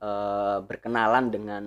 eh, 0.00 0.58
berkenalan 0.64 1.24
dengan 1.34 1.64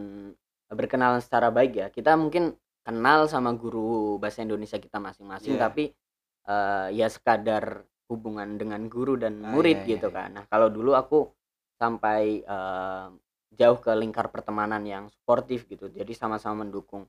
berkenalan 0.71 1.21
secara 1.21 1.51
baik 1.51 1.73
ya 1.77 1.87
kita 1.91 2.15
mungkin 2.17 2.55
kenal 2.81 3.27
sama 3.29 3.51
guru 3.53 4.17
bahasa 4.17 4.41
Indonesia 4.41 4.79
kita 4.81 4.97
masing-masing 4.97 5.59
Iya. 5.59 5.67
tapi 5.69 5.91
eh, 6.47 6.87
ya 6.95 7.07
sekadar 7.11 7.85
hubungan 8.11 8.59
dengan 8.59 8.87
guru 8.91 9.15
dan 9.15 9.39
Ah, 9.41 9.51
murid 9.55 9.83
iya, 9.87 9.97
gitu 9.97 10.07
iya, 10.11 10.15
kan 10.15 10.29
nah 10.35 10.45
kalau 10.51 10.67
dulu 10.69 10.91
aku 10.97 11.29
sampai 11.79 12.43
eh, 12.45 13.07
jauh 13.51 13.79
ke 13.83 13.91
lingkar 13.97 14.31
pertemanan 14.31 14.83
yang 14.87 15.05
sportif 15.11 15.67
gitu 15.67 15.91
jadi 15.91 16.11
sama-sama 16.15 16.63
mendukung 16.63 17.05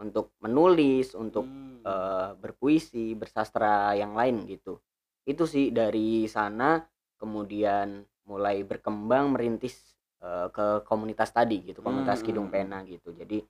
untuk 0.00 0.34
menulis 0.42 1.14
untuk 1.14 1.44
Hmm. 1.46 1.84
eh, 1.86 2.30
berpuisi, 2.40 3.12
bersastra 3.14 3.92
yang 3.94 4.16
lain 4.16 4.42
gitu. 4.48 4.80
Itu 5.28 5.44
sih 5.44 5.68
dari 5.70 6.24
sana 6.26 6.80
kemudian 7.20 8.02
mulai 8.26 8.64
berkembang 8.64 9.36
merintis 9.36 9.76
eh, 10.24 10.48
ke 10.50 10.82
komunitas 10.88 11.30
tadi 11.30 11.60
gitu, 11.68 11.84
komunitas 11.84 12.24
Hmm, 12.24 12.26
Kidung. 12.26 12.48
Pena 12.48 12.80
gitu. 12.88 13.12
Jadi 13.14 13.44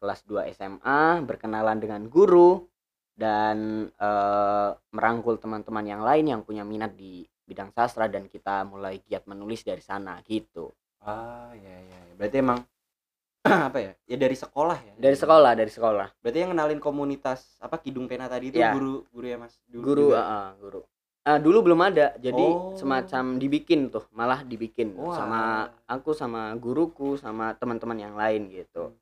kelas 0.00 0.24
2 0.26 0.48
SMA 0.50 1.20
berkenalan 1.24 1.78
dengan 1.80 2.02
guru, 2.08 2.64
dan 3.14 3.88
eh, 3.94 4.70
merangkul 4.90 5.38
teman-teman 5.38 5.86
yang 5.86 6.02
lain 6.02 6.26
yang 6.34 6.40
punya 6.42 6.66
minat 6.66 6.92
di 6.98 7.22
bidang 7.46 7.70
sastra 7.70 8.10
dan 8.10 8.26
kita 8.26 8.66
mulai 8.66 8.98
giat 9.06 9.24
menulis 9.30 9.62
dari 9.62 9.80
sana 9.80 10.18
gitu. 10.26 10.74
Ah, 11.04 11.52
ya 11.54 11.76
ya. 11.78 11.98
ya. 12.10 12.12
Berarti 12.18 12.36
emang 12.40 12.58
apa 13.68 13.78
ya? 13.78 13.92
Ya 14.08 14.16
dari 14.16 14.34
sekolah 14.34 14.78
ya. 14.80 14.92
Dari 14.96 15.16
sekolah, 15.16 15.52
dari 15.52 15.68
sekolah. 15.70 16.08
Berarti 16.24 16.38
yang 16.42 16.50
kenalin 16.56 16.80
komunitas 16.80 17.60
apa 17.60 17.76
Kidung 17.78 18.08
Pena 18.08 18.26
tadi 18.26 18.50
itu 18.50 18.58
Ya. 18.58 18.72
guru 18.72 19.04
guru 19.12 19.26
ya 19.28 19.36
Mas. 19.38 19.60
Dulu 19.68 19.84
Guru, 19.84 20.08
juga? 20.10 20.20
ah, 20.20 20.28
ah, 20.32 20.48
guru. 20.58 20.80
Ah, 21.24 21.40
dulu 21.40 21.58
belum 21.64 21.80
ada, 21.80 22.12
jadi 22.20 22.36
Oh. 22.36 22.76
semacam 22.76 23.40
dibikin 23.40 23.88
tuh, 23.88 24.04
malah 24.12 24.44
dibikin 24.44 24.92
Wah. 24.92 25.16
sama 25.16 25.40
aku 25.88 26.12
sama 26.12 26.52
guruku 26.60 27.16
sama 27.16 27.56
teman-teman 27.56 27.96
yang 27.96 28.12
lain 28.12 28.52
gitu. 28.52 28.92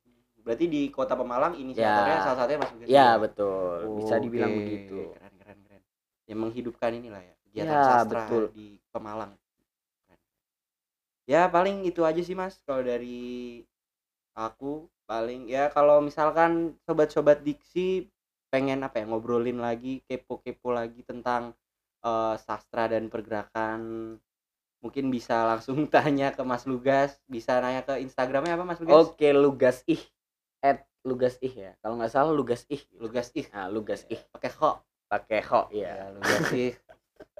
Berarti 0.42 0.66
di 0.66 0.82
Kota 0.90 1.14
Pemalang 1.14 1.54
inisiatornya 1.54 2.18
Ya. 2.18 2.25
salah 2.25 2.38
satunya 2.42 2.58
Mas 2.62 2.72
Lugas 2.75 2.90
Ya 2.90 3.08
betul, 3.22 3.78
bisa 3.99 4.14
dibilang 4.18 4.52
Oke, 4.52 4.66
begitu. 4.66 4.94
Keren 5.14 5.34
keren 5.40 5.58
keren. 5.66 5.82
Yang 6.28 6.38
menghidupkan 6.42 6.92
inilah 6.99 7.22
ya 7.22 7.34
kegiatan 7.46 7.78
Ya, 7.78 7.82
sastra 7.87 8.25
betul. 8.26 8.42
di 8.54 8.66
Pemalang. 8.90 9.32
Ya 11.30 11.46
paling 11.54 11.87
itu 11.87 12.02
aja 12.02 12.18
sih 12.26 12.34
Mas 12.34 12.54
kalau 12.66 12.82
dari 12.82 13.62
aku 14.37 14.88
paling 15.08 15.40
ya 15.54 15.68
kalau 15.76 16.00
misalkan 16.00 16.76
sobat-sobat 16.87 17.44
diksi 17.46 18.08
pengen 18.52 18.80
apa 18.87 19.00
ya 19.00 19.04
ngobrolin 19.08 19.61
lagi 19.61 20.00
kepo-kepo 20.08 20.72
lagi 20.72 21.00
tentang 21.04 21.52
eh, 22.04 22.34
sastra 22.40 22.88
dan 22.92 23.08
pergerakan 23.12 23.80
mungkin 24.82 25.06
bisa 25.14 25.46
langsung 25.50 25.78
tanya 25.94 26.34
ke 26.37 26.42
Mas 26.44 26.64
Lugas 26.70 27.18
bisa 27.30 27.58
nanya 27.62 27.82
ke 27.87 27.94
Instagramnya 28.04 28.54
apa 28.58 28.64
Mas 28.68 28.80
Lugas 28.82 29.02
Oke, 29.04 29.32
Lugas 29.34 29.82
ih. 29.94 30.02
At 30.62 30.78
Lugas 31.02 31.35
ih 31.38 31.50
ya. 31.52 31.75
Kalau 31.78 31.99
nggak 31.99 32.09
salah 32.09 32.31
Lugas 32.31 32.62
ih. 32.69 32.78
Lugas 32.97 33.35
ih 33.35 33.45
Nah, 33.50 33.66
Lugas 33.66 34.07
ih 34.07 34.23
pakai 34.31 34.50
kok 34.50 34.76
pakai 35.04 35.40
ho 35.45 35.66
ya 35.69 35.90
ya. 35.92 36.04
Lugas 36.11 36.49
ih 36.52 36.73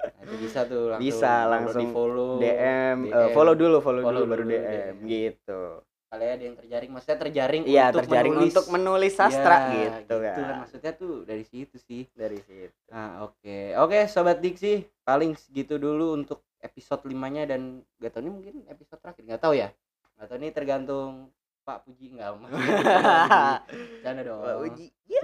Nah, 0.03 0.19
itu 0.21 0.35
bisa 0.37 0.59
tuh 0.63 0.91
langsung 0.91 1.03
Bisa, 1.05 1.33
langsung 1.45 1.79
di 1.81 1.87
follow 1.89 2.31
DM, 2.37 2.97
eh, 3.03 3.11
DM. 3.13 3.31
follow 3.31 3.53
dulu, 3.53 3.77
follow, 3.79 4.01
Follow 4.01 4.21
dulu 4.21 4.31
baru 4.31 4.43
dulu, 4.43 4.51
DM 4.51 4.63
DM. 4.63 4.95
gitu. 5.05 5.61
kalian 6.05 6.29
ada 6.29 6.43
yang 6.43 6.55
terjaring 6.55 6.89
maksudnya 6.91 7.17
terjaring 7.19 7.61
Iya, 7.65 7.83
untuk 7.85 7.99
terjaring 7.99 8.33
menulis. 8.33 8.51
untuk 8.51 8.65
menulis 8.69 9.13
sastra 9.13 9.57
Ya, 9.65 9.69
gitu, 9.97 10.15
kan. 10.19 10.55
maksudnya 10.59 10.91
tuh 10.93 11.13
dari 11.23 11.41
situ 11.41 11.75
sih 11.79 12.05
Dari 12.13 12.37
situ. 12.37 12.75
Nah, 12.87 13.23
oke. 13.23 13.57
Oke, 13.75 14.05
sobat 14.05 14.37
Diksi, 14.37 14.73
paling 15.01 15.33
segitu 15.33 15.75
dulu 15.75 16.13
untuk 16.13 16.45
episode 16.59 17.01
limanya 17.03 17.49
dan 17.49 17.81
gak 17.97 18.13
tau 18.13 18.21
ini 18.21 18.29
mungkin 18.29 18.55
episode 18.67 18.99
terakhir, 18.99 19.23
nggak 19.25 19.41
tahu 19.41 19.53
ya. 19.55 19.69
Gak 20.15 20.27
tau 20.27 20.37
ini 20.37 20.49
tergantung 20.49 21.11
Pak 21.63 21.87
Puji 21.87 22.11
nggak 22.13 22.31
mas. 22.43 22.51
Canda 24.03 24.21
dong. 24.21 24.43
Wah, 24.43 24.59
uji. 24.63 24.91
Ya. 25.07 25.21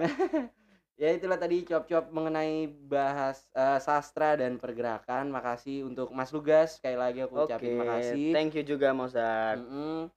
Ya 1.00 1.16
itulah 1.16 1.40
tadi 1.40 1.64
cuap-cuap 1.64 2.12
mengenai 2.12 2.68
bahas 2.68 3.48
eh, 3.56 3.80
sastra 3.80 4.36
dan 4.36 4.60
pergerakan. 4.60 5.32
Makasih 5.32 5.88
untuk 5.88 6.12
Mas 6.12 6.36
Lugas 6.36 6.76
sekali 6.76 7.00
lagi 7.00 7.24
aku 7.24 7.48
ucapin 7.48 7.80
makasih. 7.80 8.36
thank 8.36 8.52
you 8.52 8.68
juga 8.68 8.92
Mozart. 8.92 9.64
Mm-mm. 9.64 10.12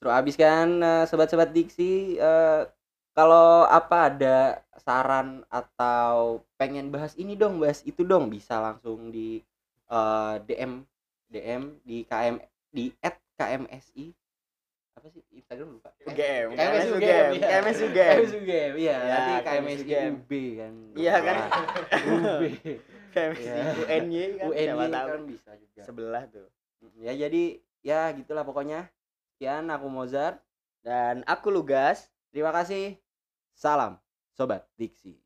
Terus 0.00 0.12
abis 0.16 0.36
kan 0.40 0.68
eh, 0.80 1.04
sobat-sobat 1.04 1.52
Diksi 1.52 2.16
eh, 2.16 2.62
kalau 3.12 3.68
apa 3.68 4.12
ada 4.12 4.36
saran 4.80 5.44
atau 5.52 6.40
pengen 6.56 6.88
bahas 6.88 7.12
ini 7.20 7.36
dong, 7.36 7.60
bahas 7.60 7.84
itu 7.84 8.00
dong, 8.00 8.32
bisa 8.32 8.56
langsung 8.56 9.12
di 9.12 9.44
eh, 9.92 10.34
DM 10.48 10.80
DM 11.28 11.62
di 11.84 12.08
KM 12.08 12.40
di 12.72 12.88
@kmsi 13.36 14.16
apa 15.06 15.14
sih 15.14 15.22
Instagram 15.38 15.78
lupa. 15.78 15.94
UGM, 16.02 16.46
KMS 16.58 16.86
UGM. 16.98 17.30
KMS 17.38 17.78
UGM. 17.78 18.14
KMS 18.18 18.32
UGM, 18.42 18.72
iya. 18.74 18.96
Ya, 18.98 19.06
Nanti 19.06 19.32
KMS. 19.46 19.80
UB 19.86 20.30
kan. 20.58 20.72
Iya 20.98 21.14
kan? 21.22 21.36
UB. 22.10 22.42
KMS. 23.14 23.44
UNY 23.86 24.22
kan, 24.34 24.46
UNY 24.50 24.90
kan 24.90 25.22
bisa 25.30 25.50
juga. 25.54 25.80
Sebelah 25.86 26.22
tuh. 26.26 26.50
Ya 26.98 27.14
jadi 27.14 27.62
ya 27.86 28.10
gitulah 28.18 28.42
pokoknya. 28.42 28.90
Sekian 29.30 29.70
aku 29.70 29.86
Mozart. 29.86 30.42
Dan 30.82 31.22
aku 31.22 31.54
Lugas. 31.54 32.10
Terima 32.34 32.50
kasih. 32.50 32.98
Salam 33.54 34.02
sobat 34.34 34.66
Diksi. 34.74 35.22